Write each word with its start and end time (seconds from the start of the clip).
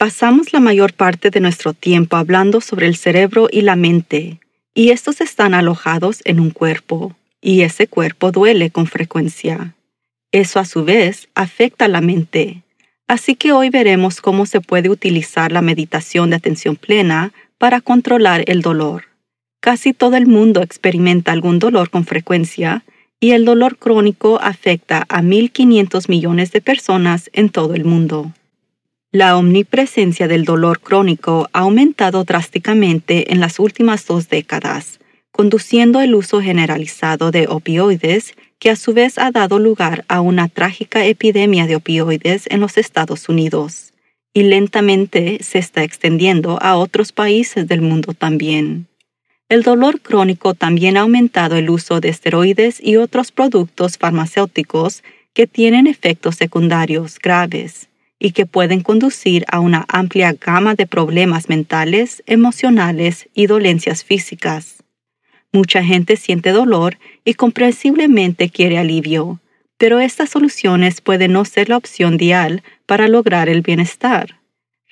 pasamos 0.00 0.54
la 0.54 0.60
mayor 0.60 0.94
parte 0.94 1.28
de 1.28 1.40
nuestro 1.40 1.74
tiempo 1.74 2.16
hablando 2.16 2.62
sobre 2.62 2.86
el 2.86 2.96
cerebro 2.96 3.48
y 3.52 3.60
la 3.60 3.76
mente, 3.76 4.40
y 4.72 4.92
estos 4.92 5.20
están 5.20 5.52
alojados 5.52 6.22
en 6.24 6.40
un 6.40 6.52
cuerpo, 6.52 7.14
y 7.42 7.60
ese 7.60 7.86
cuerpo 7.86 8.32
duele 8.32 8.70
con 8.70 8.86
frecuencia. 8.86 9.74
Eso 10.32 10.58
a 10.58 10.64
su 10.64 10.86
vez 10.86 11.28
afecta 11.34 11.86
la 11.86 12.00
mente. 12.00 12.62
Así 13.08 13.34
que 13.34 13.52
hoy 13.52 13.68
veremos 13.68 14.22
cómo 14.22 14.46
se 14.46 14.62
puede 14.62 14.88
utilizar 14.88 15.52
la 15.52 15.60
meditación 15.60 16.30
de 16.30 16.36
atención 16.36 16.76
plena 16.76 17.34
para 17.58 17.82
controlar 17.82 18.44
el 18.46 18.62
dolor. 18.62 19.04
Casi 19.60 19.92
todo 19.92 20.16
el 20.16 20.26
mundo 20.26 20.62
experimenta 20.62 21.30
algún 21.30 21.58
dolor 21.58 21.90
con 21.90 22.06
frecuencia 22.06 22.84
y 23.20 23.32
el 23.32 23.44
dolor 23.44 23.76
crónico 23.76 24.40
afecta 24.40 25.04
a 25.10 25.20
1.500 25.20 26.08
millones 26.08 26.52
de 26.52 26.62
personas 26.62 27.28
en 27.34 27.50
todo 27.50 27.74
el 27.74 27.84
mundo. 27.84 28.32
La 29.12 29.36
omnipresencia 29.36 30.28
del 30.28 30.44
dolor 30.44 30.78
crónico 30.78 31.48
ha 31.52 31.60
aumentado 31.60 32.22
drásticamente 32.22 33.32
en 33.32 33.40
las 33.40 33.58
últimas 33.58 34.06
dos 34.06 34.28
décadas, 34.28 35.00
conduciendo 35.32 36.00
el 36.00 36.14
uso 36.14 36.40
generalizado 36.40 37.32
de 37.32 37.48
opioides, 37.48 38.34
que 38.60 38.70
a 38.70 38.76
su 38.76 38.94
vez 38.94 39.18
ha 39.18 39.32
dado 39.32 39.58
lugar 39.58 40.04
a 40.06 40.20
una 40.20 40.46
trágica 40.46 41.04
epidemia 41.04 41.66
de 41.66 41.74
opioides 41.74 42.44
en 42.50 42.60
los 42.60 42.78
Estados 42.78 43.28
Unidos, 43.28 43.94
y 44.32 44.44
lentamente 44.44 45.42
se 45.42 45.58
está 45.58 45.82
extendiendo 45.82 46.62
a 46.62 46.76
otros 46.76 47.10
países 47.10 47.66
del 47.66 47.80
mundo 47.80 48.14
también. 48.14 48.86
El 49.48 49.64
dolor 49.64 50.00
crónico 50.02 50.54
también 50.54 50.96
ha 50.96 51.00
aumentado 51.00 51.56
el 51.56 51.68
uso 51.68 51.98
de 51.98 52.10
esteroides 52.10 52.80
y 52.80 52.94
otros 52.94 53.32
productos 53.32 53.98
farmacéuticos 53.98 55.02
que 55.34 55.48
tienen 55.48 55.88
efectos 55.88 56.36
secundarios 56.36 57.18
graves 57.18 57.89
y 58.20 58.32
que 58.32 58.46
pueden 58.46 58.82
conducir 58.82 59.44
a 59.48 59.58
una 59.58 59.86
amplia 59.88 60.34
gama 60.34 60.74
de 60.76 60.86
problemas 60.86 61.48
mentales, 61.48 62.22
emocionales 62.26 63.28
y 63.34 63.46
dolencias 63.46 64.04
físicas. 64.04 64.84
Mucha 65.52 65.82
gente 65.82 66.16
siente 66.16 66.50
dolor 66.50 66.98
y 67.24 67.34
comprensiblemente 67.34 68.50
quiere 68.50 68.78
alivio, 68.78 69.40
pero 69.78 69.98
estas 69.98 70.30
soluciones 70.30 71.00
pueden 71.00 71.32
no 71.32 71.44
ser 71.46 71.70
la 71.70 71.78
opción 71.78 72.14
ideal 72.14 72.62
para 72.86 73.08
lograr 73.08 73.48
el 73.48 73.62
bienestar. 73.62 74.38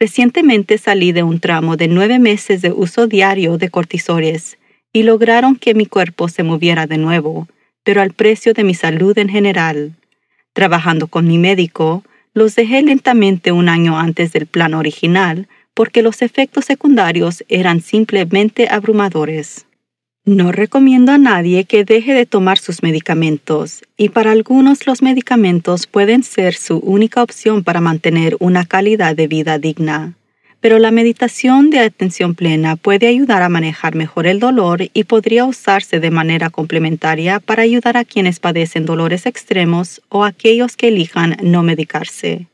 Recientemente 0.01 0.79
salí 0.79 1.13
de 1.13 1.23
un 1.23 1.39
tramo 1.39 1.77
de 1.77 1.89
nueve 1.89 2.19
meses 2.19 2.63
de 2.63 2.73
uso 2.73 3.07
diario 3.07 3.59
de 3.59 3.69
cortisores 3.69 4.57
y 4.93 5.03
lograron 5.03 5.57
que 5.57 5.75
mi 5.75 5.85
cuerpo 5.85 6.29
se 6.29 6.45
moviera 6.45 6.87
de 6.87 6.97
nuevo, 6.97 7.47
pero 7.85 8.01
al 8.01 8.15
precio 8.15 8.55
de 8.55 8.65
mi 8.65 8.75
salud 8.75 9.17
en 9.19 9.29
general. 9.29 9.97
Trabajando 10.55 11.09
con 11.09 11.27
mi 11.27 11.37
médico, 11.37 12.03
los 12.39 12.55
dejé 12.55 12.83
lentamente 12.83 13.53
un 13.53 13.69
año 13.69 13.99
antes 13.99 14.33
del 14.33 14.47
plan 14.47 14.73
original 14.73 15.49
porque 15.75 16.03
los 16.03 16.23
efectos 16.23 16.65
secundarios 16.65 17.45
eran 17.49 17.81
simplemente 17.83 18.69
abrumadores. 18.71 19.67
No 20.25 20.53
recomiendo 20.53 21.13
a 21.13 21.19
nadie 21.19 21.65
que 21.65 21.85
deje 21.85 22.15
de 22.15 22.27
tomar 22.27 22.59
sus 22.59 22.83
medicamentos, 22.83 23.83
y 23.97 24.09
para 24.11 24.33
algunos 24.33 24.87
los 24.87 25.03
medicamentos 25.03 25.87
pueden 25.87 26.23
ser 26.23 26.55
su 26.55 26.79
única 26.79 27.23
opción 27.23 27.65
para 27.65 27.81
mantener 27.81 28.37
una 28.41 28.67
calidad 28.67 29.15
de 29.17 29.27
vida 29.27 29.59
digna 29.59 30.15
pero 30.61 30.79
la 30.79 30.91
meditación 30.91 31.71
de 31.71 31.81
atención 31.81 32.35
plena 32.35 32.77
puede 32.77 33.07
ayudar 33.07 33.43
a 33.43 33.49
manejar 33.49 33.95
mejor 33.95 34.27
el 34.27 34.41
dolor 34.41 34.89
y 34.93 35.05
podría 35.05 35.45
usarse 35.45 36.01
de 36.01 36.11
manera 36.11 36.51
complementaria 36.51 37.39
para 37.39 37.63
ayudar 37.63 37.97
a 37.97 38.05
quienes 38.05 38.41
padecen 38.41 38.85
dolores 38.85 39.27
extremos 39.27 40.03
o 40.09 40.25
aquellos 40.25 40.77
que 40.77 40.89
elijan 40.89 41.37
no 41.43 41.63
medicarse. 41.63 42.47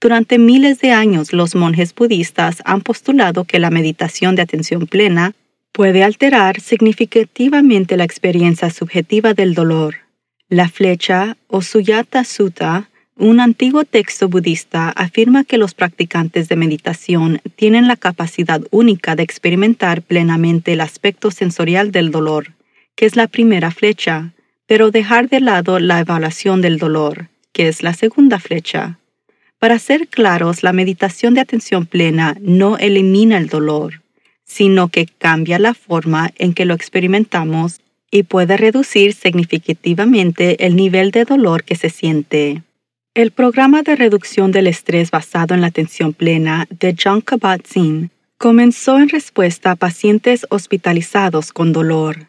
Durante 0.00 0.38
miles 0.38 0.80
de 0.80 0.92
años 0.92 1.32
los 1.32 1.54
monjes 1.54 1.94
budistas 1.94 2.62
han 2.64 2.80
postulado 2.82 3.44
que 3.44 3.58
la 3.58 3.70
meditación 3.70 4.34
de 4.34 4.42
atención 4.42 4.86
plena 4.86 5.34
puede 5.72 6.04
alterar 6.04 6.60
significativamente 6.60 7.96
la 7.96 8.04
experiencia 8.04 8.70
subjetiva 8.70 9.34
del 9.34 9.54
dolor. 9.54 9.96
La 10.48 10.68
flecha 10.68 11.36
o 11.46 11.62
Suyata 11.62 12.24
Sutta 12.24 12.89
un 13.20 13.38
antiguo 13.38 13.84
texto 13.84 14.30
budista 14.30 14.88
afirma 14.88 15.44
que 15.44 15.58
los 15.58 15.74
practicantes 15.74 16.48
de 16.48 16.56
meditación 16.56 17.42
tienen 17.54 17.86
la 17.86 17.96
capacidad 17.96 18.62
única 18.70 19.14
de 19.14 19.22
experimentar 19.22 20.00
plenamente 20.00 20.72
el 20.72 20.80
aspecto 20.80 21.30
sensorial 21.30 21.92
del 21.92 22.10
dolor, 22.10 22.54
que 22.96 23.04
es 23.04 23.16
la 23.16 23.28
primera 23.28 23.70
flecha, 23.72 24.32
pero 24.66 24.90
dejar 24.90 25.28
de 25.28 25.40
lado 25.40 25.78
la 25.80 26.00
evaluación 26.00 26.62
del 26.62 26.78
dolor, 26.78 27.28
que 27.52 27.68
es 27.68 27.82
la 27.82 27.92
segunda 27.92 28.38
flecha. 28.38 28.98
Para 29.58 29.78
ser 29.78 30.08
claros, 30.08 30.62
la 30.62 30.72
meditación 30.72 31.34
de 31.34 31.42
atención 31.42 31.84
plena 31.84 32.38
no 32.40 32.78
elimina 32.78 33.36
el 33.36 33.48
dolor, 33.48 34.00
sino 34.44 34.88
que 34.88 35.04
cambia 35.04 35.58
la 35.58 35.74
forma 35.74 36.30
en 36.38 36.54
que 36.54 36.64
lo 36.64 36.72
experimentamos 36.72 37.80
y 38.10 38.22
puede 38.22 38.56
reducir 38.56 39.12
significativamente 39.12 40.64
el 40.64 40.74
nivel 40.74 41.10
de 41.10 41.26
dolor 41.26 41.64
que 41.64 41.76
se 41.76 41.90
siente. 41.90 42.62
El 43.20 43.32
programa 43.32 43.82
de 43.82 43.96
reducción 43.96 44.50
del 44.50 44.66
estrés 44.66 45.10
basado 45.10 45.54
en 45.54 45.60
la 45.60 45.66
atención 45.66 46.14
plena 46.14 46.66
de 46.70 46.96
John 46.98 47.20
Kabat-Zinn 47.20 48.08
comenzó 48.38 48.98
en 48.98 49.10
respuesta 49.10 49.72
a 49.72 49.76
pacientes 49.76 50.46
hospitalizados 50.48 51.52
con 51.52 51.74
dolor. 51.74 52.28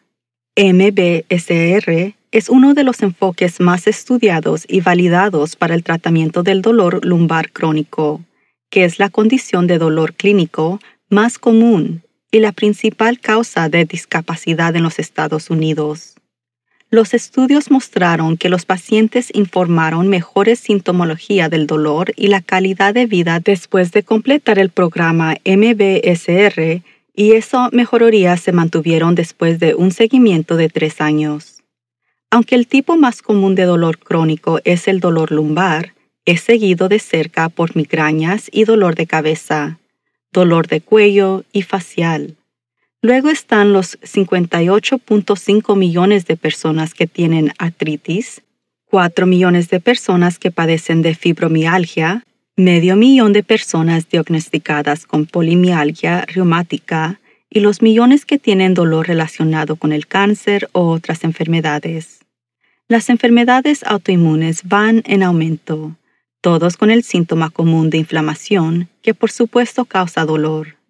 MBSR 0.58 2.14
es 2.34 2.50
uno 2.50 2.74
de 2.74 2.84
los 2.84 3.02
enfoques 3.04 3.62
más 3.62 3.88
estudiados 3.88 4.66
y 4.68 4.82
validados 4.82 5.56
para 5.56 5.76
el 5.76 5.86
tratamiento 5.86 6.44
del 6.44 6.62
dolor 6.62 7.06
lumbar 7.06 7.54
crónico, 7.54 8.20
que 8.70 8.84
es 8.84 9.00
la 9.00 9.08
condición 9.08 9.68
de 9.68 9.78
dolor 9.78 10.14
clínico 10.14 10.82
más 11.10 11.40
común 11.40 12.04
y 12.32 12.40
la 12.40 12.52
principal 12.52 13.22
causa 13.22 13.70
de 13.70 13.86
discapacidad 13.86 14.76
en 14.76 14.84
los 14.84 15.00
Estados 15.00 15.50
Unidos. 15.50 16.16
Los 16.94 17.14
estudios 17.14 17.72
mostraron 17.72 18.36
que 18.36 18.50
los 18.50 18.66
pacientes 18.66 19.32
informaron 19.34 20.10
mejores 20.10 20.60
sintomología 20.60 21.48
del 21.48 21.66
dolor 21.66 22.12
y 22.18 22.28
la 22.28 22.42
calidad 22.42 22.94
de 22.94 23.06
vida 23.06 23.40
después 23.40 23.94
de 23.94 24.04
completar 24.04 24.60
el 24.60 24.72
programa 24.72 25.38
MBSR 25.46 26.84
y 27.16 27.32
esa 27.32 27.70
mejoría 27.72 28.36
se 28.36 28.52
mantuvieron 28.52 29.16
después 29.16 29.58
de 29.58 29.74
un 29.74 29.92
seguimiento 29.92 30.58
de 30.58 30.68
tres 30.68 31.00
años. 31.00 31.64
Aunque 32.30 32.56
el 32.56 32.68
tipo 32.68 32.98
más 32.98 33.22
común 33.22 33.56
de 33.56 33.64
dolor 33.64 33.98
crónico 33.98 34.60
es 34.66 34.90
el 34.90 35.00
dolor 35.00 35.32
lumbar, 35.32 35.94
es 36.26 36.42
seguido 36.42 36.90
de 36.90 37.00
cerca 37.00 37.48
por 37.48 37.74
migrañas 37.74 38.50
y 38.52 38.66
dolor 38.66 38.96
de 38.96 39.08
cabeza, 39.08 39.80
dolor 40.34 40.68
de 40.68 40.82
cuello 40.82 41.46
y 41.54 41.62
facial. 41.62 42.36
Luego 43.04 43.30
están 43.30 43.74
los 43.74 44.00
58.5 44.02 45.76
millones 45.76 46.28
de 46.28 46.38
personas 46.38 46.94
que 46.94 47.08
tienen 47.08 47.52
artritis, 47.58 48.44
4 48.86 49.26
millones 49.26 49.70
de 49.70 49.80
personas 49.80 50.38
que 50.38 50.52
padecen 50.52 51.02
de 51.02 51.16
fibromialgia, 51.16 52.24
medio 52.56 52.96
millón 52.96 53.34
de 53.34 53.42
personas 53.42 54.08
diagnosticadas 54.08 55.08
con 55.08 55.26
polimialgia 55.26 56.26
reumática 56.28 57.20
y 57.50 57.62
los 57.62 57.82
millones 57.82 58.26
que 58.26 58.38
tienen 58.38 58.76
dolor 58.76 59.08
relacionado 59.08 59.78
con 59.78 59.94
el 59.94 60.06
cáncer 60.06 60.70
o 60.72 60.90
otras 60.90 61.24
enfermedades. 61.24 62.20
Las 62.88 63.10
enfermedades 63.10 63.84
autoinmunes 63.84 64.62
van 64.66 65.02
en 65.06 65.24
aumento, 65.24 65.96
todos 66.40 66.78
con 66.78 66.92
el 66.92 67.02
síntoma 67.02 67.50
común 67.50 67.90
de 67.90 67.98
inflamación, 67.98 68.90
que 69.02 69.16
por 69.16 69.32
supuesto 69.32 69.86
causa 69.86 70.24
dolor. 70.24 70.81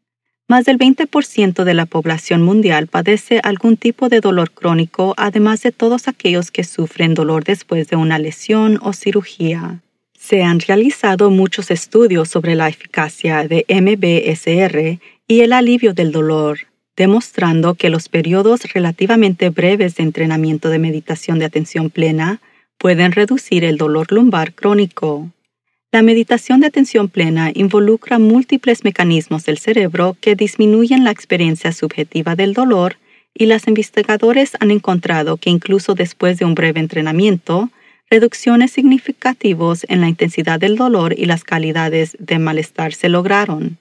Más 0.52 0.66
del 0.66 0.78
20% 0.78 1.64
de 1.64 1.74
la 1.74 1.86
población 1.86 2.42
mundial 2.42 2.88
padece 2.88 3.40
algún 3.42 3.78
tipo 3.78 4.10
de 4.10 4.20
dolor 4.20 4.52
crónico, 4.52 5.14
además 5.16 5.62
de 5.62 5.72
todos 5.72 6.10
aquellos 6.10 6.52
que 6.52 6.66
sufren 6.66 7.14
dolor 7.14 7.46
después 7.46 7.88
de 7.88 7.96
una 7.96 8.20
lesión 8.20 8.78
o 8.82 8.92
cirugía. 8.92 9.80
Se 10.20 10.44
han 10.44 10.60
realizado 10.60 11.30
muchos 11.30 11.72
estudios 11.72 12.28
sobre 12.28 12.56
la 12.56 12.68
eficacia 12.68 13.48
de 13.48 13.66
MBSR 13.70 15.00
y 15.26 15.40
el 15.40 15.54
alivio 15.54 15.94
del 15.94 16.12
dolor, 16.12 16.68
demostrando 16.98 17.76
que 17.76 17.90
los 17.90 18.10
periodos 18.10 18.64
relativamente 18.74 19.52
breves 19.52 19.96
de 19.96 20.04
entrenamiento 20.04 20.68
de 20.68 20.80
meditación 20.80 21.40
de 21.40 21.46
atención 21.46 21.90
plena 21.90 22.42
pueden 22.78 23.14
reducir 23.14 23.64
el 23.64 23.78
dolor 23.78 24.12
lumbar 24.12 24.54
crónico. 24.54 25.30
La 25.94 26.04
meditación 26.04 26.62
de 26.62 26.68
atención 26.68 27.10
plena 27.10 27.52
involucra 27.54 28.18
múltiples 28.18 28.86
mecanismos 28.86 29.44
del 29.44 29.58
cerebro 29.58 30.16
que 30.22 30.36
disminuyen 30.36 31.04
la 31.04 31.12
experiencia 31.12 31.74
subjetiva 31.74 32.38
del 32.38 32.54
dolor 32.54 32.96
y 33.34 33.46
los 33.48 33.68
investigadores 33.68 34.54
han 34.62 34.72
encontrado 34.72 35.36
que 35.36 35.50
incluso 35.50 35.94
después 35.94 36.40
de 36.40 36.46
un 36.46 36.56
breve 36.56 36.80
entrenamiento, 36.80 37.70
reducciones 38.10 38.72
significativas 38.72 39.86
en 39.90 40.00
la 40.00 40.08
intensidad 40.08 40.62
del 40.62 40.78
dolor 40.78 41.14
y 41.18 41.26
las 41.26 41.44
calidades 41.44 42.16
de 42.20 42.40
malestar 42.40 42.94
se 42.94 43.10
lograron. 43.10 43.78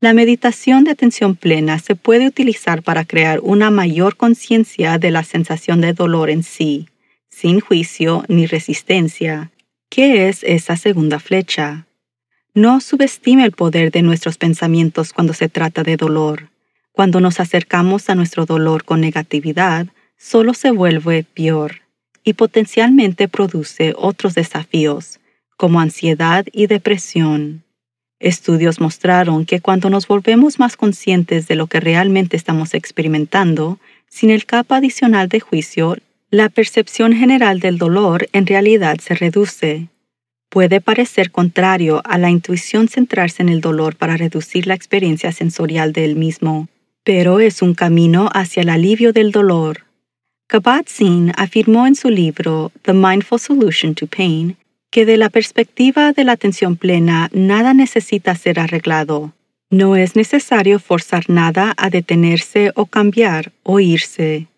La 0.00 0.14
meditación 0.14 0.82
de 0.82 0.90
atención 0.90 1.36
plena 1.36 1.78
se 1.78 1.94
puede 1.94 2.26
utilizar 2.26 2.82
para 2.82 3.04
crear 3.04 3.38
una 3.44 3.70
mayor 3.70 4.16
conciencia 4.16 4.98
de 4.98 5.12
la 5.12 5.22
sensación 5.22 5.82
de 5.82 5.92
dolor 5.92 6.30
en 6.30 6.42
sí, 6.42 6.88
sin 7.28 7.60
juicio 7.60 8.24
ni 8.26 8.46
resistencia, 8.46 9.52
¿Qué 9.94 10.30
es 10.30 10.42
esa 10.42 10.78
segunda 10.78 11.20
flecha? 11.20 11.84
No 12.54 12.80
subestime 12.80 13.44
el 13.44 13.52
poder 13.52 13.92
de 13.92 14.00
nuestros 14.00 14.38
pensamientos 14.38 15.12
cuando 15.12 15.34
se 15.34 15.50
trata 15.50 15.82
de 15.82 15.98
dolor. 15.98 16.48
Cuando 16.92 17.20
nos 17.20 17.40
acercamos 17.40 18.08
a 18.08 18.14
nuestro 18.14 18.46
dolor 18.46 18.84
con 18.84 19.02
negatividad, 19.02 19.88
solo 20.16 20.54
se 20.54 20.70
vuelve 20.70 21.24
peor 21.24 21.82
y 22.24 22.32
potencialmente 22.32 23.28
produce 23.28 23.92
otros 23.94 24.34
desafíos, 24.34 25.20
como 25.58 25.78
ansiedad 25.78 26.46
y 26.52 26.68
depresión. 26.68 27.62
Estudios 28.18 28.80
mostraron 28.80 29.44
que 29.44 29.60
cuando 29.60 29.90
nos 29.90 30.08
volvemos 30.08 30.58
más 30.58 30.74
conscientes 30.74 31.48
de 31.48 31.56
lo 31.56 31.66
que 31.66 31.80
realmente 31.80 32.38
estamos 32.38 32.72
experimentando, 32.72 33.78
sin 34.08 34.30
el 34.30 34.46
capa 34.46 34.76
adicional 34.76 35.28
de 35.28 35.40
juicio, 35.40 35.98
la 36.32 36.48
percepción 36.48 37.12
general 37.12 37.60
del 37.60 37.76
dolor 37.76 38.26
en 38.32 38.46
realidad 38.46 38.98
se 39.00 39.14
reduce. 39.14 39.88
Puede 40.48 40.80
parecer 40.80 41.30
contrario 41.30 42.00
a 42.06 42.16
la 42.16 42.30
intuición 42.30 42.88
centrarse 42.88 43.42
en 43.42 43.50
el 43.50 43.60
dolor 43.60 43.96
para 43.96 44.16
reducir 44.16 44.66
la 44.66 44.72
experiencia 44.72 45.30
sensorial 45.30 45.92
del 45.92 46.16
mismo, 46.16 46.68
pero 47.04 47.38
es 47.38 47.60
un 47.60 47.74
camino 47.74 48.30
hacia 48.32 48.62
el 48.62 48.70
alivio 48.70 49.12
del 49.12 49.30
dolor. 49.30 49.84
Kabat-Zinn 50.48 51.34
afirmó 51.36 51.86
en 51.86 51.96
su 51.96 52.08
libro 52.08 52.72
The 52.80 52.94
Mindful 52.94 53.38
Solution 53.38 53.94
to 53.94 54.06
Pain 54.06 54.56
que 54.90 55.04
de 55.04 55.18
la 55.18 55.28
perspectiva 55.28 56.12
de 56.12 56.24
la 56.24 56.32
atención 56.32 56.76
plena 56.76 57.28
nada 57.34 57.74
necesita 57.74 58.34
ser 58.36 58.58
arreglado. 58.58 59.34
No 59.68 59.96
es 59.96 60.16
necesario 60.16 60.78
forzar 60.78 61.28
nada 61.28 61.74
a 61.76 61.90
detenerse 61.90 62.72
o 62.74 62.86
cambiar 62.86 63.52
o 63.64 63.80
irse. 63.80 64.48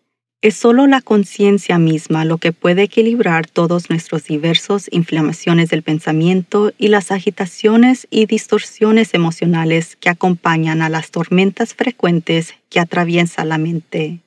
Es 0.44 0.56
solo 0.56 0.86
la 0.86 1.00
conciencia 1.00 1.78
misma 1.78 2.26
lo 2.26 2.36
que 2.36 2.52
puede 2.52 2.82
equilibrar 2.82 3.46
todos 3.46 3.88
nuestros 3.88 4.24
diversos 4.24 4.88
inflamaciones 4.92 5.70
del 5.70 5.82
pensamiento 5.82 6.70
y 6.76 6.88
las 6.88 7.10
agitaciones 7.12 8.06
y 8.10 8.26
distorsiones 8.26 9.14
emocionales 9.14 9.96
que 9.96 10.10
acompañan 10.10 10.82
a 10.82 10.90
las 10.90 11.10
tormentas 11.10 11.72
frecuentes 11.72 12.52
que 12.68 12.78
atraviesan 12.78 13.48
la 13.48 13.56
mente, 13.56 14.18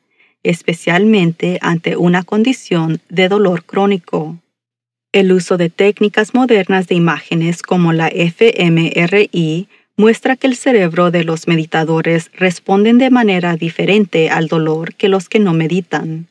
especialmente 0.42 1.60
ante 1.62 1.96
una 1.96 2.24
condición 2.24 3.00
de 3.10 3.30
dolor 3.30 3.64
crónico. 3.64 4.40
El 5.12 5.32
uso 5.32 5.58
de 5.58 5.70
técnicas 5.70 6.34
modernas 6.34 6.88
de 6.88 6.96
imágenes 6.96 7.62
como 7.62 7.94
la 7.94 8.08
fMRI 8.08 9.68
muestra 9.98 10.36
que 10.36 10.46
el 10.46 10.56
cerebro 10.56 11.10
de 11.10 11.24
los 11.24 11.48
meditadores 11.48 12.30
responden 12.34 13.00
de 13.00 13.10
manera 13.10 13.56
diferente 13.56 14.30
al 14.30 14.48
dolor 14.48 14.94
que 14.94 15.10
los 15.10 15.28
que 15.28 15.40
no 15.40 15.54
meditan. 15.54 16.28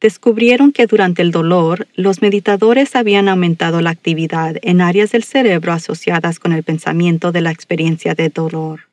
Descubrieron 0.00 0.72
que 0.72 0.86
durante 0.86 1.22
el 1.22 1.30
dolor, 1.30 1.86
los 1.94 2.22
meditadores 2.22 2.96
habían 2.96 3.28
aumentado 3.28 3.80
la 3.82 3.90
actividad 3.90 4.56
en 4.62 4.80
áreas 4.80 5.12
del 5.12 5.22
cerebro 5.22 5.72
asociadas 5.72 6.40
con 6.40 6.52
el 6.52 6.64
pensamiento 6.64 7.30
de 7.30 7.42
la 7.42 7.52
experiencia 7.52 8.14
de 8.14 8.30
dolor. 8.30 8.88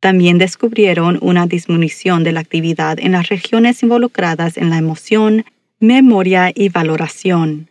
También 0.00 0.38
descubrieron 0.38 1.18
una 1.22 1.46
disminución 1.46 2.24
de 2.24 2.32
la 2.32 2.40
actividad 2.40 2.98
en 2.98 3.12
las 3.12 3.28
regiones 3.28 3.82
involucradas 3.82 4.56
en 4.56 4.68
la 4.68 4.78
emoción, 4.78 5.44
memoria 5.78 6.52
y 6.54 6.70
valoración. 6.70 7.68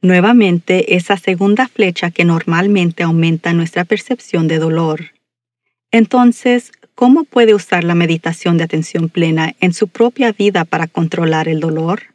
Nuevamente, 0.00 0.94
esa 0.94 1.16
segunda 1.16 1.68
flecha 1.68 2.10
que 2.10 2.24
normalmente 2.24 3.02
aumenta 3.02 3.52
nuestra 3.52 3.84
percepción 3.84 4.48
de 4.48 4.58
dolor. 4.58 5.10
Entonces, 5.92 6.72
¿cómo 6.94 7.24
puede 7.24 7.54
usar 7.54 7.82
la 7.82 7.94
meditación 7.94 8.58
de 8.58 8.64
atención 8.64 9.08
plena 9.08 9.54
en 9.60 9.72
su 9.72 9.88
propia 9.88 10.32
vida 10.32 10.64
para 10.64 10.86
controlar 10.86 11.48
el 11.48 11.58
dolor? 11.60 12.14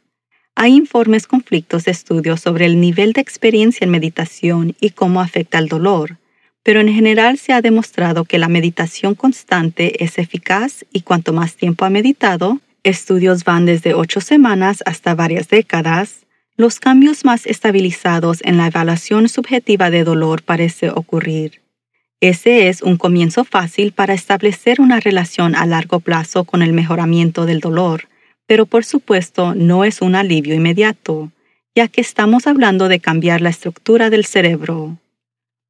Hay 0.54 0.74
informes 0.74 1.26
conflictos 1.26 1.84
de 1.84 1.90
estudios 1.90 2.40
sobre 2.40 2.64
el 2.64 2.80
nivel 2.80 3.12
de 3.12 3.20
experiencia 3.20 3.84
en 3.84 3.90
meditación 3.90 4.74
y 4.80 4.90
cómo 4.90 5.20
afecta 5.20 5.58
el 5.58 5.68
dolor, 5.68 6.16
pero 6.62 6.80
en 6.80 6.88
general 6.88 7.36
se 7.36 7.52
ha 7.52 7.60
demostrado 7.60 8.24
que 8.24 8.38
la 8.38 8.48
meditación 8.48 9.14
constante 9.14 10.02
es 10.02 10.18
eficaz 10.18 10.86
y 10.90 11.02
cuanto 11.02 11.34
más 11.34 11.56
tiempo 11.56 11.84
ha 11.84 11.90
meditado, 11.90 12.60
estudios 12.82 13.44
van 13.44 13.66
desde 13.66 13.92
ocho 13.92 14.22
semanas 14.22 14.82
hasta 14.86 15.14
varias 15.14 15.48
décadas, 15.48 16.24
los 16.56 16.80
cambios 16.80 17.26
más 17.26 17.44
estabilizados 17.44 18.38
en 18.42 18.56
la 18.56 18.68
evaluación 18.68 19.28
subjetiva 19.28 19.90
de 19.90 20.04
dolor 20.04 20.42
parece 20.42 20.88
ocurrir. 20.88 21.65
Ese 22.20 22.68
es 22.68 22.80
un 22.80 22.96
comienzo 22.96 23.44
fácil 23.44 23.92
para 23.92 24.14
establecer 24.14 24.80
una 24.80 25.00
relación 25.00 25.54
a 25.54 25.66
largo 25.66 26.00
plazo 26.00 26.44
con 26.44 26.62
el 26.62 26.72
mejoramiento 26.72 27.44
del 27.44 27.60
dolor, 27.60 28.08
pero 28.46 28.64
por 28.64 28.84
supuesto 28.86 29.54
no 29.54 29.84
es 29.84 30.00
un 30.00 30.14
alivio 30.14 30.54
inmediato, 30.54 31.30
ya 31.74 31.88
que 31.88 32.00
estamos 32.00 32.46
hablando 32.46 32.88
de 32.88 33.00
cambiar 33.00 33.42
la 33.42 33.50
estructura 33.50 34.08
del 34.08 34.24
cerebro. 34.24 34.96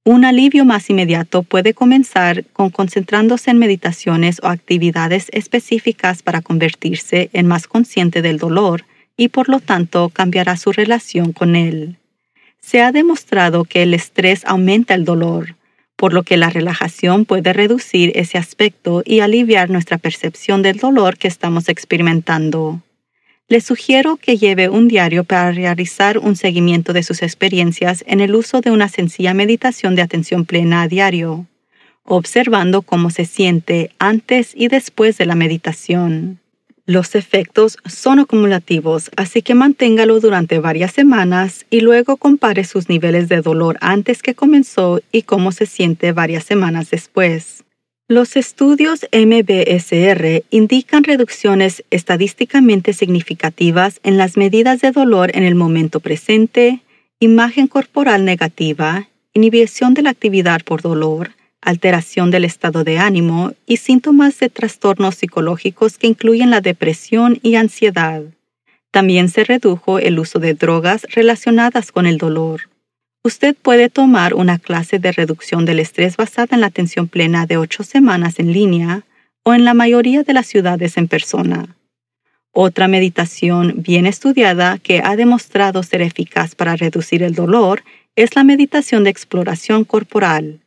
Un 0.04 0.24
alivio 0.24 0.64
más 0.64 0.88
inmediato 0.88 1.42
puede 1.42 1.74
comenzar 1.74 2.44
con 2.52 2.70
concentrándose 2.70 3.50
en 3.50 3.58
meditaciones 3.58 4.38
o 4.40 4.46
actividades 4.46 5.26
específicas 5.32 6.22
para 6.22 6.42
convertirse 6.42 7.28
en 7.32 7.48
más 7.48 7.66
consciente 7.66 8.22
del 8.22 8.38
dolor 8.38 8.84
y 9.16 9.28
por 9.28 9.48
lo 9.48 9.58
tanto 9.58 10.10
cambiará 10.10 10.56
su 10.56 10.70
relación 10.70 11.32
con 11.32 11.56
él. 11.56 11.96
Se 12.60 12.82
ha 12.82 12.92
demostrado 12.92 13.64
que 13.64 13.82
el 13.82 13.94
estrés 13.94 14.44
aumenta 14.44 14.94
el 14.94 15.04
dolor, 15.04 15.56
por 15.96 16.12
lo 16.12 16.22
que 16.22 16.36
la 16.36 16.50
relajación 16.50 17.24
puede 17.24 17.52
reducir 17.52 18.12
ese 18.14 18.38
aspecto 18.38 19.02
y 19.04 19.20
aliviar 19.20 19.70
nuestra 19.70 19.98
percepción 19.98 20.62
del 20.62 20.76
dolor 20.78 21.16
que 21.16 21.28
estamos 21.28 21.68
experimentando. 21.68 22.82
Le 23.48 23.60
sugiero 23.60 24.16
que 24.16 24.36
lleve 24.36 24.68
un 24.68 24.88
diario 24.88 25.24
para 25.24 25.52
realizar 25.52 26.18
un 26.18 26.36
seguimiento 26.36 26.92
de 26.92 27.02
sus 27.02 27.22
experiencias 27.22 28.04
en 28.06 28.20
el 28.20 28.34
uso 28.34 28.60
de 28.60 28.72
una 28.72 28.88
sencilla 28.88 29.34
meditación 29.34 29.94
de 29.94 30.02
atención 30.02 30.44
plena 30.44 30.82
a 30.82 30.88
diario, 30.88 31.46
observando 32.02 32.82
cómo 32.82 33.10
se 33.10 33.24
siente 33.24 33.92
antes 33.98 34.52
y 34.54 34.68
después 34.68 35.16
de 35.16 35.26
la 35.26 35.36
meditación. 35.36 36.40
Los 36.88 37.16
efectos 37.16 37.78
son 37.84 38.20
acumulativos, 38.20 39.10
así 39.16 39.42
que 39.42 39.56
manténgalo 39.56 40.20
durante 40.20 40.60
varias 40.60 40.92
semanas 40.92 41.66
y 41.68 41.80
luego 41.80 42.16
compare 42.16 42.62
sus 42.62 42.88
niveles 42.88 43.28
de 43.28 43.40
dolor 43.40 43.76
antes 43.80 44.22
que 44.22 44.36
comenzó 44.36 45.00
y 45.10 45.22
cómo 45.22 45.50
se 45.50 45.66
siente 45.66 46.12
varias 46.12 46.44
semanas 46.44 46.90
después. 46.90 47.64
Los 48.06 48.36
estudios 48.36 49.04
MBSR 49.12 50.44
indican 50.50 51.02
reducciones 51.02 51.82
estadísticamente 51.90 52.92
significativas 52.92 53.98
en 54.04 54.16
las 54.16 54.36
medidas 54.36 54.80
de 54.80 54.92
dolor 54.92 55.32
en 55.34 55.42
el 55.42 55.56
momento 55.56 55.98
presente, 55.98 56.82
imagen 57.18 57.66
corporal 57.66 58.24
negativa, 58.24 59.08
inhibición 59.34 59.92
de 59.94 60.02
la 60.02 60.10
actividad 60.10 60.60
por 60.64 60.82
dolor, 60.82 61.32
alteración 61.66 62.30
del 62.30 62.44
estado 62.44 62.84
de 62.84 62.98
ánimo 62.98 63.52
y 63.66 63.78
síntomas 63.78 64.38
de 64.38 64.48
trastornos 64.48 65.16
psicológicos 65.16 65.98
que 65.98 66.06
incluyen 66.06 66.50
la 66.50 66.60
depresión 66.60 67.40
y 67.42 67.56
ansiedad. 67.56 68.22
También 68.92 69.28
se 69.28 69.42
redujo 69.42 69.98
el 69.98 70.18
uso 70.20 70.38
de 70.38 70.54
drogas 70.54 71.02
relacionadas 71.10 71.90
con 71.90 72.06
el 72.06 72.18
dolor. 72.18 72.70
Usted 73.24 73.56
puede 73.60 73.90
tomar 73.90 74.32
una 74.34 74.60
clase 74.60 75.00
de 75.00 75.10
reducción 75.10 75.64
del 75.64 75.80
estrés 75.80 76.16
basada 76.16 76.54
en 76.54 76.60
la 76.60 76.68
atención 76.68 77.08
plena 77.08 77.46
de 77.46 77.56
ocho 77.56 77.82
semanas 77.82 78.38
en 78.38 78.52
línea 78.52 79.02
o 79.42 79.52
en 79.52 79.64
la 79.64 79.74
mayoría 79.74 80.22
de 80.22 80.34
las 80.34 80.46
ciudades 80.46 80.96
en 80.96 81.08
persona. 81.08 81.76
Otra 82.52 82.86
meditación 82.86 83.74
bien 83.78 84.06
estudiada 84.06 84.78
que 84.78 85.02
ha 85.04 85.16
demostrado 85.16 85.82
ser 85.82 86.00
eficaz 86.00 86.54
para 86.54 86.76
reducir 86.76 87.24
el 87.24 87.34
dolor 87.34 87.82
es 88.14 88.36
la 88.36 88.44
meditación 88.44 89.02
de 89.02 89.10
exploración 89.10 89.84
corporal. 89.84 90.60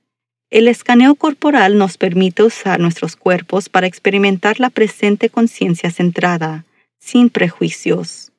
El 0.52 0.68
escaneo 0.68 1.14
corporal 1.14 1.78
nos 1.78 1.98
permite 1.98 2.42
usar 2.42 2.80
nuestros 2.80 3.16
cuerpos 3.16 3.70
para 3.70 3.86
experimentar 3.86 4.60
la 4.60 4.72
presente 4.72 5.30
conciencia 5.30 5.92
centrada, 5.92 6.66
sin 7.00 7.30
prejuicios. 7.30 8.32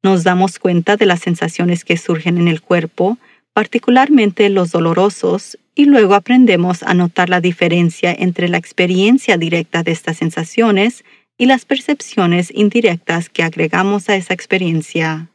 Nos 0.00 0.22
damos 0.22 0.60
cuenta 0.60 0.96
de 0.96 1.06
las 1.06 1.20
sensaciones 1.20 1.84
que 1.84 1.96
surgen 1.96 2.38
en 2.38 2.46
el 2.46 2.60
cuerpo, 2.60 3.18
particularmente 3.52 4.48
los 4.48 4.70
dolorosos, 4.70 5.58
y 5.74 5.86
luego 5.86 6.14
aprendemos 6.14 6.84
a 6.84 6.94
notar 6.94 7.28
la 7.28 7.40
diferencia 7.40 8.14
entre 8.16 8.48
la 8.48 8.58
experiencia 8.58 9.36
directa 9.36 9.82
de 9.82 9.90
estas 9.90 10.18
sensaciones 10.18 11.04
y 11.36 11.46
las 11.46 11.64
percepciones 11.64 12.52
indirectas 12.54 13.28
que 13.28 13.42
agregamos 13.42 14.08
a 14.08 14.14
esa 14.14 14.34
experiencia. 14.34 15.28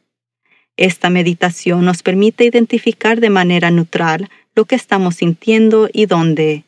Esta 0.78 1.10
meditación 1.10 1.84
nos 1.84 2.02
permite 2.02 2.46
identificar 2.46 3.20
de 3.20 3.28
manera 3.28 3.70
neutral 3.70 4.30
lo 4.54 4.64
que 4.64 4.74
estamos 4.74 5.16
sintiendo 5.16 5.88
y 5.92 6.06
dónde, 6.06 6.64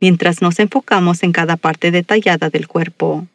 mientras 0.00 0.42
nos 0.42 0.58
enfocamos 0.58 1.22
en 1.22 1.32
cada 1.32 1.56
parte 1.56 1.90
detallada 1.90 2.50
del 2.50 2.68
cuerpo. 2.68 3.26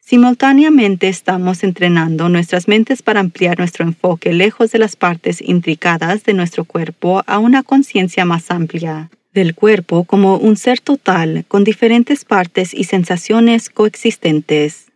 Simultáneamente 0.00 1.08
estamos 1.08 1.62
entrenando 1.62 2.30
nuestras 2.30 2.66
mentes 2.66 3.02
para 3.02 3.20
ampliar 3.20 3.58
nuestro 3.58 3.84
enfoque 3.84 4.32
lejos 4.32 4.72
de 4.72 4.78
las 4.78 4.96
partes 4.96 5.42
intricadas 5.42 6.24
de 6.24 6.32
nuestro 6.32 6.64
cuerpo 6.64 7.22
a 7.26 7.38
una 7.38 7.62
conciencia 7.62 8.24
más 8.24 8.50
amplia 8.50 9.10
del 9.34 9.54
cuerpo 9.54 10.04
como 10.04 10.36
un 10.36 10.56
ser 10.56 10.80
total 10.80 11.44
con 11.46 11.62
diferentes 11.62 12.24
partes 12.24 12.72
y 12.74 12.84
sensaciones 12.84 13.68
coexistentes. 13.68 14.86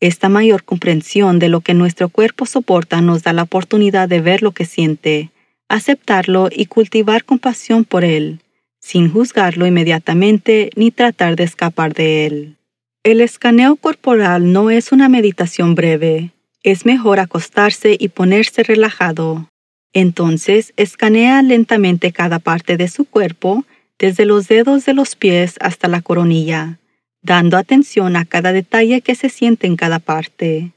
Esta 0.00 0.28
mayor 0.28 0.64
comprensión 0.64 1.38
de 1.38 1.48
lo 1.48 1.60
que 1.60 1.74
nuestro 1.74 2.08
cuerpo 2.08 2.46
soporta 2.46 3.00
nos 3.00 3.22
da 3.22 3.32
la 3.32 3.42
oportunidad 3.42 4.08
de 4.08 4.20
ver 4.20 4.42
lo 4.42 4.52
que 4.52 4.64
siente, 4.64 5.30
aceptarlo 5.70 6.50
y 6.50 6.66
cultivar 6.66 7.24
compasión 7.24 7.86
por 7.86 8.04
él, 8.04 8.40
sin 8.78 9.10
juzgarlo 9.10 9.66
inmediatamente 9.66 10.70
ni 10.76 10.90
tratar 10.90 11.36
de 11.36 11.44
escapar 11.44 11.94
de 11.94 12.26
él. 12.26 12.56
El 13.02 13.22
escaneo 13.22 13.76
corporal 13.76 14.52
no 14.52 14.70
es 14.70 14.92
una 14.92 15.08
meditación 15.08 15.74
breve. 15.74 16.32
Es 16.62 16.84
mejor 16.84 17.20
acostarse 17.20 17.96
y 17.98 18.08
ponerse 18.08 18.62
relajado. 18.62 19.48
Entonces, 19.94 20.74
escanea 20.76 21.40
lentamente 21.40 22.12
cada 22.12 22.38
parte 22.38 22.76
de 22.76 22.88
su 22.88 23.06
cuerpo, 23.06 23.64
desde 23.98 24.26
los 24.26 24.46
dedos 24.48 24.84
de 24.84 24.92
los 24.92 25.16
pies 25.16 25.54
hasta 25.60 25.88
la 25.88 26.02
coronilla 26.02 26.76
dando 27.22 27.56
atención 27.56 28.16
a 28.16 28.24
cada 28.24 28.52
detalle 28.52 29.00
que 29.00 29.14
se 29.14 29.28
siente 29.28 29.66
en 29.66 29.76
cada 29.76 29.98
parte. 29.98 30.72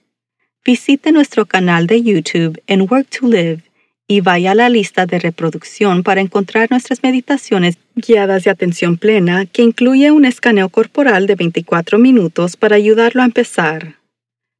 Visite 0.65 1.11
nuestro 1.11 1.45
canal 1.45 1.87
de 1.87 2.01
YouTube 2.01 2.61
en 2.67 2.81
Work 2.81 3.07
to 3.09 3.27
Live 3.27 3.63
y 4.13 4.21
vaya 4.21 4.51
a 4.51 4.55
la 4.55 4.69
lista 4.69 5.07
de 5.07 5.17
reproducción 5.17 6.03
para 6.03 6.21
encontrar 6.21 6.69
nuestras 6.69 7.01
meditaciones 7.01 7.79
guiadas 7.95 8.43
de 8.43 8.51
atención 8.51 8.97
plena 8.97 9.47
que 9.47 9.63
incluye 9.63 10.11
un 10.11 10.25
escaneo 10.25 10.69
corporal 10.69 11.25
de 11.25 11.33
24 11.33 11.97
minutos 11.97 12.55
para 12.55 12.75
ayudarlo 12.75 13.23
a 13.23 13.25
empezar. 13.25 13.95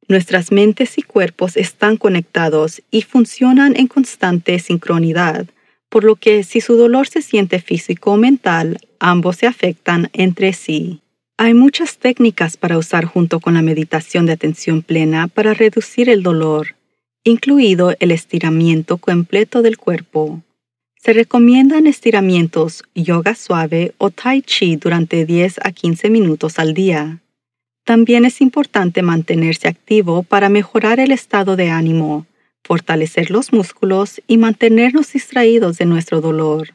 Nuestras 0.08 0.50
mentes 0.50 0.98
y 0.98 1.02
cuerpos 1.02 1.56
están 1.56 1.96
conectados 1.96 2.82
y 2.90 3.02
funcionan 3.02 3.76
en 3.76 3.86
constante 3.86 4.58
sincronidad, 4.58 5.46
por 5.88 6.02
lo 6.02 6.16
que 6.16 6.42
si 6.42 6.60
su 6.60 6.74
dolor 6.76 7.06
se 7.06 7.22
siente 7.22 7.60
físico 7.60 8.10
o 8.10 8.16
mental, 8.16 8.78
ambos 8.98 9.36
se 9.36 9.46
afectan 9.46 10.10
entre 10.14 10.52
sí. 10.52 11.00
Hay 11.36 11.54
muchas 11.54 11.98
técnicas 11.98 12.56
para 12.56 12.76
usar 12.76 13.04
junto 13.04 13.38
con 13.38 13.54
la 13.54 13.62
meditación 13.62 14.26
de 14.26 14.32
atención 14.32 14.82
plena 14.82 15.28
para 15.28 15.54
reducir 15.54 16.08
el 16.08 16.24
dolor, 16.24 16.74
incluido 17.24 17.94
el 17.98 18.10
estiramiento 18.10 18.98
completo 18.98 19.62
del 19.62 19.78
cuerpo. 19.78 20.42
Se 20.96 21.12
recomiendan 21.12 21.86
estiramientos 21.86 22.84
yoga 22.94 23.34
suave 23.34 23.94
o 23.98 24.10
tai 24.10 24.42
chi 24.42 24.76
durante 24.76 25.26
10 25.26 25.60
a 25.62 25.72
15 25.72 26.08
minutos 26.10 26.58
al 26.58 26.72
día. 26.72 27.20
También 27.84 28.24
es 28.24 28.40
importante 28.40 29.02
mantenerse 29.02 29.68
activo 29.68 30.22
para 30.22 30.48
mejorar 30.48 31.00
el 31.00 31.12
estado 31.12 31.56
de 31.56 31.70
ánimo, 31.70 32.26
fortalecer 32.62 33.30
los 33.30 33.52
músculos 33.52 34.22
y 34.26 34.38
mantenernos 34.38 35.12
distraídos 35.12 35.76
de 35.78 35.84
nuestro 35.84 36.20
dolor 36.20 36.74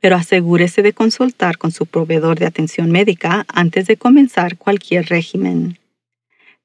pero 0.00 0.16
asegúrese 0.16 0.82
de 0.82 0.92
consultar 0.92 1.58
con 1.58 1.72
su 1.72 1.86
proveedor 1.86 2.38
de 2.38 2.46
atención 2.46 2.90
médica 2.90 3.44
antes 3.48 3.86
de 3.86 3.96
comenzar 3.96 4.56
cualquier 4.56 5.06
régimen. 5.06 5.78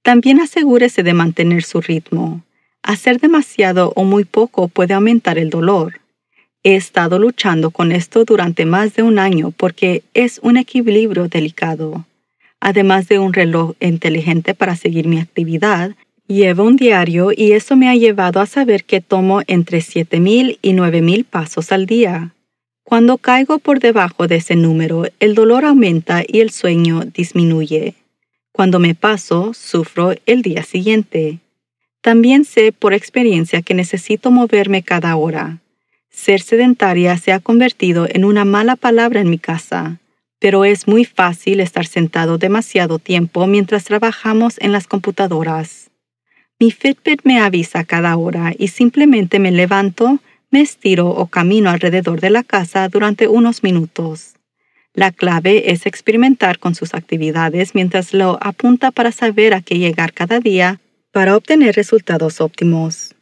También 0.01 0.39
asegúrese 0.39 1.03
de 1.03 1.13
mantener 1.13 1.63
su 1.63 1.82
ritmo. 1.82 2.44
Hacer 2.84 3.22
demasiado 3.22 3.94
o 3.96 4.04
muy 4.04 4.25
poco 4.25 4.68
puede 4.68 4.94
aumentar 4.94 5.38
el 5.38 5.50
dolor. 5.50 6.02
He 6.63 6.75
estado 6.75 7.18
luchando 7.18 7.72
con 7.72 7.94
esto 7.94 8.25
durante 8.25 8.66
más 8.66 8.94
de 8.94 9.04
un 9.04 9.20
año 9.20 9.52
porque 9.52 10.04
es 10.13 10.40
un 10.44 10.58
equilibrio 10.58 11.30
delicado. 11.30 12.06
Además 12.60 13.08
de 13.08 13.20
un 13.20 13.34
reloj 13.34 13.74
inteligente 13.80 14.54
para 14.54 14.75
seguir 14.75 15.08
mi 15.08 15.20
actividad, 15.20 15.96
llevo 16.28 16.63
un 16.63 16.75
diario 16.75 17.32
y 17.36 17.54
eso 17.54 17.75
me 17.78 17.90
ha 17.90 17.96
llevado 17.96 18.42
a 18.42 18.46
saber 18.46 18.84
que 18.84 19.02
tomo 19.02 19.42
entre 19.48 19.80
7.000 19.80 20.60
y 20.62 20.74
9.000 20.74 21.25
pasos 21.25 21.72
al 21.72 21.86
día. 21.86 22.34
Cuando 22.84 23.18
caigo 23.18 23.60
por 23.60 23.80
debajo 23.80 24.28
de 24.28 24.38
ese 24.38 24.56
número, 24.56 25.06
el 25.20 25.36
dolor 25.36 25.63
aumenta 25.63 26.24
y 26.28 26.42
el 26.42 26.52
sueño 26.52 27.06
disminuye. 27.06 27.96
Cuando 28.52 28.80
me 28.80 28.94
paso, 28.94 29.54
sufro 29.54 30.13
el 30.25 30.42
día 30.42 30.63
siguiente. 30.63 31.40
También 32.03 32.43
sé 32.43 32.74
por 32.74 32.93
experiencia 32.93 33.62
que 33.62 33.74
necesito 33.74 34.29
moverme 34.29 34.83
cada 34.83 35.15
hora. 35.15 35.60
Ser 36.10 36.41
sedentaria 36.41 37.17
se 37.17 37.31
ha 37.31 37.39
convertido 37.39 38.07
en 38.10 38.25
una 38.25 38.43
mala 38.43 38.75
palabra 38.75 39.22
en 39.22 39.29
mi 39.29 39.38
casa, 39.38 40.00
pero 40.38 40.65
es 40.65 40.86
muy 40.86 41.05
fácil 41.05 41.62
estar 41.62 41.86
sentado 41.86 42.38
demasiado 42.38 43.00
tiempo 43.00 43.48
mientras 43.48 43.86
trabajamos 43.86 44.55
en 44.60 44.74
las 44.74 44.86
computadoras. 44.86 45.91
Mi 46.60 46.72
Fitbit 46.72 47.22
me 47.24 47.39
avisa 47.39 47.86
cada 47.86 48.17
hora 48.17 48.51
y 48.57 48.67
simplemente 48.67 49.39
me 49.39 49.51
levanto, 49.51 50.19
me 50.51 50.60
estiro 50.60 51.07
o 51.07 51.27
camino 51.27 51.69
alrededor 51.69 52.19
de 52.19 52.31
la 52.31 52.43
casa 52.43 52.89
durante 52.89 53.29
unos 53.29 53.63
minutos. 53.63 54.33
La 54.93 55.13
clave 55.13 55.72
es 55.72 55.86
experimentar 55.86 56.60
con 56.60 56.75
sus 56.75 56.93
actividades 56.93 57.74
mientras 57.75 58.13
lo 58.13 58.38
apunta 58.41 58.91
para 58.91 59.13
saber 59.13 59.53
a 59.53 59.62
qué 59.62 59.79
llegar 59.79 60.12
cada 60.12 60.41
día 60.41 60.81
para 61.13 61.38
obtener 61.38 61.75
resultados 61.75 62.41
óptimos. 62.41 63.13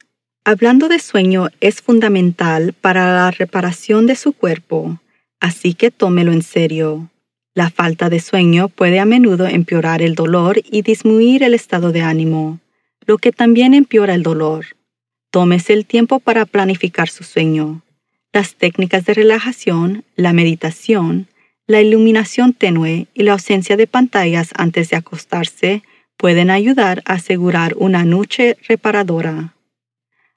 Hablando 0.45 0.87
de 0.87 0.97
sueño 0.97 1.49
es 1.59 1.81
fundamental 1.81 2.73
para 2.73 3.13
la 3.13 3.31
reparación 3.31 4.07
de 4.07 4.15
su 4.15 4.31
cuerpo, 4.31 5.01
así 5.41 5.73
que 5.73 5.91
tómelo 5.91 6.31
en 6.31 6.41
serio. 6.41 7.09
La 7.53 7.69
falta 7.69 8.09
de 8.09 8.21
sueño 8.21 8.69
puede 8.69 9.01
a 9.01 9.05
menudo 9.05 9.45
empeorar 9.45 10.01
el 10.01 10.15
dolor 10.15 10.61
y 10.63 10.83
disminuir 10.83 11.43
el 11.43 11.53
estado 11.53 11.91
de 11.91 12.01
ánimo, 12.01 12.61
lo 13.05 13.17
que 13.17 13.33
también 13.33 13.73
empeora 13.73 14.15
el 14.15 14.23
dolor. 14.23 14.67
Tómese 15.29 15.73
el 15.73 15.85
tiempo 15.85 16.21
para 16.21 16.45
planificar 16.45 17.09
su 17.09 17.25
sueño. 17.25 17.83
Las 18.31 18.55
técnicas 18.55 19.03
de 19.05 19.15
relajación, 19.15 20.05
la 20.15 20.31
meditación, 20.31 21.27
la 21.67 21.81
iluminación 21.81 22.53
tenue 22.53 23.07
y 23.13 23.23
la 23.23 23.33
ausencia 23.33 23.75
de 23.75 23.85
pantallas 23.85 24.51
antes 24.55 24.89
de 24.89 24.95
acostarse 24.95 25.83
pueden 26.21 26.51
ayudar 26.51 27.01
a 27.07 27.13
asegurar 27.13 27.73
una 27.77 28.05
noche 28.05 28.55
reparadora. 28.67 29.55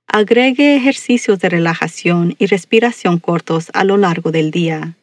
Agregue 0.06 0.76
ejercicios 0.76 1.40
de 1.40 1.50
relajación 1.50 2.36
y 2.38 2.46
respiración 2.46 3.18
cortos 3.18 3.68
a 3.74 3.84
lo 3.84 3.98
largo 3.98 4.30
del 4.32 4.50
día. 4.50 4.94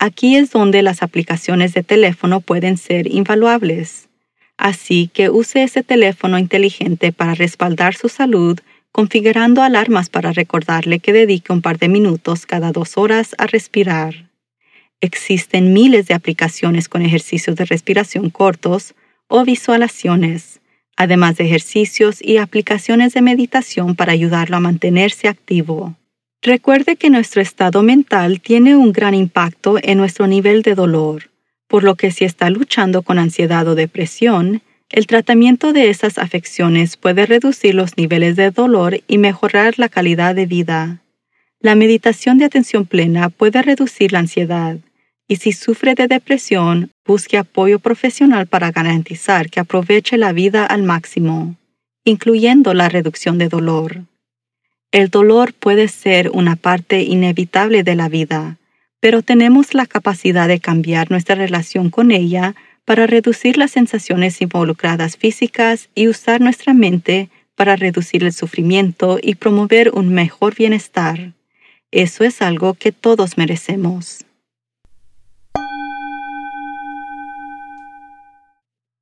Aquí 0.00 0.34
es 0.34 0.50
donde 0.50 0.82
las 0.82 1.04
aplicaciones 1.04 1.74
de 1.74 1.84
teléfono 1.84 2.40
pueden 2.40 2.76
ser 2.76 3.06
invaluables. 3.06 4.08
Así 4.56 5.08
que 5.14 5.30
use 5.30 5.62
ese 5.62 5.84
teléfono 5.84 6.40
inteligente 6.40 7.12
para 7.12 7.36
respaldar 7.36 7.94
su 7.94 8.08
salud 8.08 8.58
configurando 8.90 9.62
alarmas 9.62 10.08
para 10.08 10.32
recordarle 10.32 10.98
que 10.98 11.12
dedique 11.12 11.52
un 11.52 11.62
par 11.62 11.78
de 11.78 11.88
minutos 11.88 12.46
cada 12.46 12.72
dos 12.72 12.98
horas 12.98 13.36
a 13.38 13.46
respirar. 13.46 14.28
Existen 15.00 15.72
miles 15.72 16.08
de 16.08 16.14
aplicaciones 16.14 16.88
con 16.88 17.02
ejercicios 17.02 17.54
de 17.54 17.64
respiración 17.64 18.28
cortos 18.30 18.96
o 19.28 19.44
visualizaciones, 19.44 20.60
además 20.96 21.36
de 21.36 21.44
ejercicios 21.44 22.22
y 22.22 22.38
aplicaciones 22.38 23.14
de 23.14 23.22
meditación 23.22 23.94
para 23.94 24.12
ayudarlo 24.12 24.56
a 24.56 24.60
mantenerse 24.60 25.28
activo. 25.28 25.94
Recuerde 26.42 26.96
que 26.96 27.10
nuestro 27.10 27.42
estado 27.42 27.82
mental 27.82 28.40
tiene 28.40 28.76
un 28.76 28.92
gran 28.92 29.14
impacto 29.14 29.78
en 29.82 29.98
nuestro 29.98 30.26
nivel 30.26 30.62
de 30.62 30.74
dolor, 30.74 31.30
por 31.66 31.82
lo 31.82 31.96
que 31.96 32.12
si 32.12 32.24
está 32.24 32.50
luchando 32.50 33.02
con 33.02 33.18
ansiedad 33.18 33.66
o 33.66 33.74
depresión, 33.74 34.62
el 34.88 35.06
tratamiento 35.06 35.72
de 35.72 35.90
esas 35.90 36.18
afecciones 36.18 36.96
puede 36.96 37.26
reducir 37.26 37.74
los 37.74 37.96
niveles 37.96 38.36
de 38.36 38.52
dolor 38.52 39.00
y 39.08 39.18
mejorar 39.18 39.74
la 39.78 39.88
calidad 39.88 40.34
de 40.34 40.46
vida. 40.46 41.02
La 41.58 41.74
meditación 41.74 42.38
de 42.38 42.44
atención 42.44 42.86
plena 42.86 43.28
puede 43.28 43.62
reducir 43.62 44.12
la 44.12 44.20
ansiedad 44.20 44.78
y 45.28 45.36
si 45.36 45.52
sufre 45.52 45.94
de 45.94 46.06
depresión, 46.06 46.90
busque 47.04 47.36
apoyo 47.36 47.78
profesional 47.78 48.46
para 48.46 48.70
garantizar 48.70 49.50
que 49.50 49.60
aproveche 49.60 50.16
la 50.16 50.32
vida 50.32 50.64
al 50.64 50.82
máximo, 50.82 51.56
incluyendo 52.04 52.74
la 52.74 52.88
reducción 52.88 53.38
de 53.38 53.48
dolor. 53.48 54.02
El 54.92 55.08
dolor 55.08 55.52
puede 55.52 55.88
ser 55.88 56.30
una 56.30 56.56
parte 56.56 57.02
inevitable 57.02 57.82
de 57.82 57.96
la 57.96 58.08
vida, 58.08 58.56
pero 59.00 59.22
tenemos 59.22 59.74
la 59.74 59.86
capacidad 59.86 60.48
de 60.48 60.60
cambiar 60.60 61.10
nuestra 61.10 61.34
relación 61.34 61.90
con 61.90 62.10
ella 62.12 62.54
para 62.84 63.06
reducir 63.06 63.58
las 63.58 63.72
sensaciones 63.72 64.40
involucradas 64.40 65.16
físicas 65.16 65.88
y 65.94 66.08
usar 66.08 66.40
nuestra 66.40 66.72
mente 66.72 67.28
para 67.56 67.74
reducir 67.74 68.22
el 68.22 68.32
sufrimiento 68.32 69.18
y 69.20 69.34
promover 69.34 69.90
un 69.92 70.10
mejor 70.14 70.54
bienestar. 70.54 71.32
Eso 71.90 72.24
es 72.24 72.42
algo 72.42 72.74
que 72.74 72.92
todos 72.92 73.38
merecemos. 73.38 74.25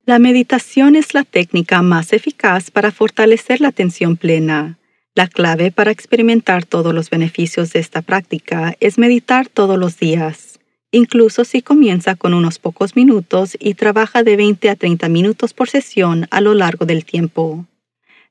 La 0.07 0.19
meditación 0.19 0.95
es 0.95 1.15
la 1.15 1.23
técnica 1.23 1.81
más 1.81 2.13
eficaz 2.13 2.69
para 2.69 2.91
fortalecer 2.91 3.59
la 3.59 3.69
atención 3.69 4.17
plena. 4.17 4.77
La 5.15 5.27
clave 5.27 5.71
para 5.71 5.89
experimentar 5.89 6.63
todos 6.63 6.93
los 6.93 7.09
beneficios 7.09 7.73
de 7.73 7.79
esta 7.79 8.03
práctica 8.03 8.75
es 8.79 8.99
meditar 8.99 9.47
todos 9.47 9.79
los 9.79 9.97
días, 9.97 10.59
incluso 10.91 11.43
si 11.43 11.63
comienza 11.63 12.13
con 12.13 12.35
unos 12.35 12.59
pocos 12.59 12.95
minutos 12.95 13.57
y 13.59 13.73
trabaja 13.73 14.21
de 14.21 14.35
20 14.35 14.69
a 14.69 14.75
30 14.75 15.09
minutos 15.09 15.55
por 15.55 15.69
sesión 15.69 16.27
a 16.29 16.39
lo 16.39 16.53
largo 16.53 16.85
del 16.85 17.03
tiempo. 17.03 17.65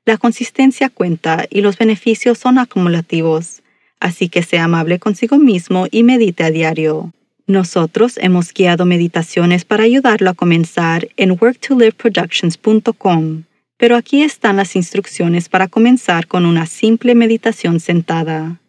La 0.04 0.16
consistencia 0.16 0.90
cuenta 0.90 1.44
y 1.50 1.60
los 1.60 1.76
beneficios 1.76 2.38
son 2.38 2.58
acumulativos, 2.58 3.64
así 3.98 4.28
que 4.28 4.44
sea 4.44 4.64
amable 4.64 5.00
consigo 5.00 5.38
mismo 5.38 5.88
y 5.90 6.04
medite 6.04 6.44
a 6.44 6.52
diario. 6.52 7.12
Nosotros 7.46 8.18
hemos 8.22 8.54
guiado 8.54 8.86
meditaciones 8.86 9.66
para 9.66 9.84
ayudarlo 9.84 10.30
a 10.30 10.34
comenzar 10.34 11.08
en 11.18 11.32
worktoliveproductions.com, 11.32 13.42
pero 13.76 13.96
aquí 13.96 14.22
están 14.22 14.56
las 14.56 14.74
instrucciones 14.76 15.50
para 15.50 15.68
comenzar 15.68 16.26
con 16.26 16.46
una 16.46 16.64
simple 16.64 17.14
meditación 17.14 17.80
sentada. 17.80 18.62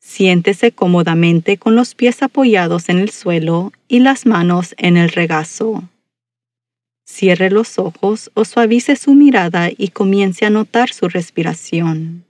Siéntese 0.00 0.70
cómodamente 0.72 1.56
con 1.56 1.76
los 1.76 1.94
pies 1.94 2.22
apoyados 2.22 2.90
en 2.90 2.98
el 2.98 3.08
suelo 3.10 3.72
y 3.88 4.00
las 4.00 4.26
manos 4.26 4.74
en 4.76 4.98
el 4.98 5.08
regazo. 5.08 5.88
Cierre 7.06 7.50
los 7.50 7.78
ojos 7.78 8.30
o 8.34 8.44
suavice 8.44 8.96
su 8.96 9.14
mirada 9.14 9.70
y 9.74 9.88
comience 9.88 10.44
a 10.44 10.50
notar 10.50 10.92
su 10.92 11.08
respiración. 11.08 12.26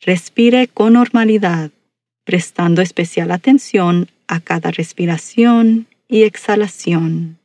Respire 0.00 0.66
con 0.66 0.94
normalidad, 0.94 1.70
prestando 2.24 2.82
especial 2.82 3.30
atención 3.30 4.08
a 4.28 4.40
cada 4.40 4.70
respiración 4.70 5.86
y 6.08 6.22
exhalación. 6.22 7.38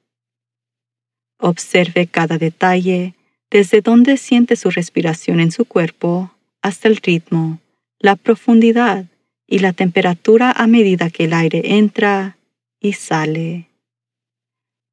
Observe 1.39 2.07
cada 2.07 2.38
detalle, 2.38 3.13
desde 3.50 3.81
donde 3.81 4.17
siente 4.17 4.55
su 4.55 4.69
respiración 4.69 5.39
en 5.39 5.51
su 5.51 5.65
cuerpo 5.65 6.31
hasta 6.62 6.88
el 6.88 6.98
ritmo, 6.98 7.60
la 8.00 8.15
profundidad 8.15 9.05
y 9.48 9.60
la 9.60 9.74
temperatura 9.74 10.51
a 10.51 10.67
medida 10.67 11.10
que 11.10 11.25
el 11.25 11.34
aire 11.34 11.62
entra 11.77 12.38
y 12.79 12.93
sale. 12.93 13.67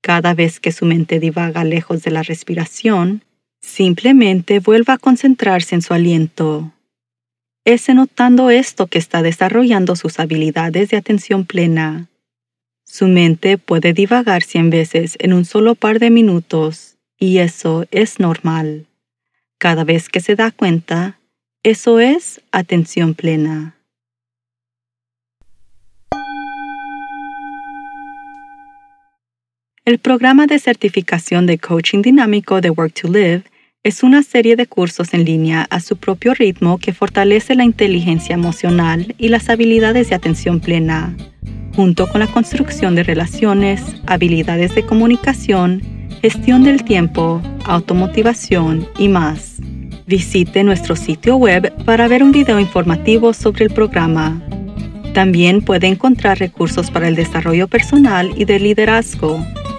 Cada 0.01 0.35
vez 0.35 0.61
que 0.61 0.71
su 0.71 0.85
mente 0.85 1.19
divaga 1.19 1.65
lejos 1.65 2.03
de 2.03 2.11
la 2.11 2.23
respiración, 2.23 3.23
simplemente 3.61 4.61
vuelva 4.61 4.95
a 4.95 4.99
concentrarse 4.99 5.75
en 5.75 5.83
su 5.83 5.95
aliento. 5.95 6.73
Es 7.67 7.89
notando 7.89 8.51
esto 8.51 8.89
que 8.89 8.99
está 8.99 9.23
desarrollando 9.23 9.97
sus 9.97 10.21
habilidades 10.21 10.91
de 10.91 10.99
atención 10.99 11.47
plena. 11.47 12.09
Su 12.85 13.09
mente 13.09 13.57
puede 13.57 13.95
divagar 13.95 14.43
cien 14.43 14.69
veces 14.69 15.17
en 15.19 15.33
un 15.33 15.47
solo 15.47 15.75
par 15.75 15.99
de 15.99 16.11
minutos, 16.11 16.99
y 17.19 17.39
eso 17.39 17.87
es 17.91 18.21
normal. 18.21 18.87
Cada 19.57 19.83
vez 19.83 20.11
que 20.11 20.21
se 20.21 20.37
da 20.37 20.51
cuenta, 20.51 21.19
eso 21.63 22.01
es 22.01 22.43
atención 22.53 23.15
plena. 23.15 23.75
El 29.87 29.99
programa 29.99 30.47
de 30.47 30.59
certificación 30.59 31.47
de 31.47 31.57
coaching 31.57 32.03
dinámico 32.03 32.61
de 32.61 32.69
Work 32.69 32.93
to 32.93 33.09
Live 33.09 33.45
es 33.85 34.03
una 34.03 34.23
serie 34.23 34.57
de 34.57 34.67
cursos 34.67 35.13
en 35.13 35.27
línea 35.27 35.67
a 35.69 35.79
su 35.79 35.99
propio 35.99 36.33
ritmo 36.33 36.79
que 36.79 36.95
fortalece 36.95 37.55
la 37.55 37.65
inteligencia 37.65 38.33
emocional 38.33 39.15
y 39.19 39.29
las 39.29 39.51
habilidades 39.51 40.09
de 40.09 40.15
atención 40.15 40.59
plena, 40.59 41.15
junto 41.77 42.09
con 42.09 42.21
la 42.21 42.27
construcción 42.27 42.95
de 42.95 43.03
relaciones, 43.03 43.83
habilidades 44.07 44.75
de 44.75 44.87
comunicación, 44.87 45.83
gestión 46.23 46.65
del 46.65 46.83
tiempo, 46.83 47.43
automotivación 47.67 48.89
y 48.99 49.09
más. 49.09 49.57
Visite 50.07 50.65
nuestro 50.65 50.97
sitio 50.97 51.37
web 51.37 51.71
para 51.85 52.09
ver 52.09 52.23
un 52.23 52.33
video 52.33 52.59
informativo 52.59 53.35
sobre 53.35 53.67
el 53.67 53.71
programa. 53.71 54.43
También 55.13 55.61
puede 55.61 55.89
encontrar 55.89 56.39
recursos 56.39 56.91
para 56.91 57.07
el 57.07 57.17
desarrollo 57.17 57.69
personal 57.69 58.33
y 58.35 58.47
de 58.47 58.61
liderazgo 58.61 59.45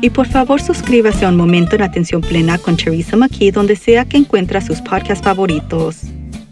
Y 0.00 0.10
por 0.10 0.28
favor 0.28 0.60
suscríbase 0.60 1.24
a 1.24 1.28
Un 1.28 1.36
Momento 1.36 1.74
en 1.74 1.82
Atención 1.82 2.20
Plena 2.20 2.56
con 2.58 2.76
Teresa 2.76 3.16
McKee 3.16 3.50
donde 3.50 3.74
sea 3.74 4.04
que 4.04 4.16
encuentre 4.16 4.60
sus 4.60 4.80
podcasts 4.80 5.24
favoritos. 5.24 6.02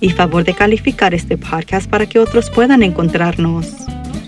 Y 0.00 0.10
favor 0.10 0.44
de 0.44 0.52
calificar 0.52 1.14
este 1.14 1.38
podcast 1.38 1.88
para 1.88 2.06
que 2.06 2.18
otros 2.18 2.50
puedan 2.50 2.82
encontrarnos. 2.82 3.72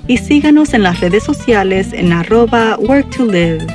Y 0.06 0.18
síganos 0.18 0.72
en 0.72 0.84
las 0.84 1.00
redes 1.00 1.24
sociales 1.24 1.92
en 1.92 2.12
arroba 2.12 2.78
work 2.78 3.10
to 3.16 3.26
live. 3.26 3.66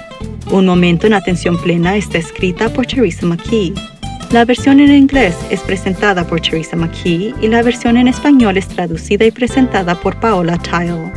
Un 0.50 0.66
Momento 0.66 1.08
en 1.08 1.14
Atención 1.14 1.58
Plena 1.58 1.98
está 1.98 2.20
escrita 2.20 2.70
por 2.70 2.86
Teresa 2.86 3.26
McKee. 3.26 3.74
La 4.32 4.46
versión 4.46 4.80
en 4.80 4.96
inglés 4.96 5.36
es 5.52 5.60
presentada 5.60 6.26
por 6.26 6.40
Teresa 6.42 6.76
McKee 6.76 7.36
y 7.42 7.48
la 7.50 7.62
versión 7.62 7.98
en 7.98 8.08
español 8.08 8.58
es 8.58 8.68
traducida 8.68 9.26
y 9.26 9.32
presentada 9.32 9.94
por 9.94 10.20
Paola 10.20 10.58
Tile. 10.58 11.12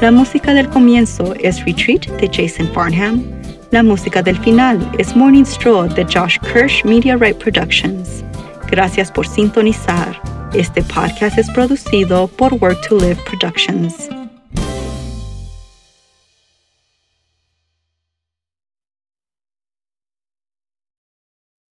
La 0.00 0.12
música 0.12 0.54
del 0.54 0.68
comienzo 0.68 1.34
es 1.40 1.64
Retreat 1.64 2.06
de 2.20 2.28
Jason 2.28 2.70
Farnham 2.72 3.33
la 3.74 3.82
música 3.82 4.22
del 4.22 4.38
final 4.38 4.78
es 4.98 5.16
Morning 5.16 5.42
Stroll 5.42 5.92
de 5.94 6.04
Josh 6.04 6.38
Kirsch 6.38 6.84
Media 6.84 7.16
Right 7.16 7.36
Productions. 7.38 8.24
Gracias 8.70 9.10
por 9.10 9.26
sintonizar. 9.26 10.20
Este 10.54 10.80
podcast 10.84 11.36
es 11.38 11.50
producido 11.50 12.28
por 12.28 12.54
Work 12.54 12.86
to 12.88 12.98
Live 12.98 13.18
Productions. 13.28 14.08